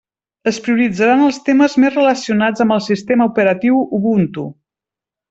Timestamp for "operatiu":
3.33-3.79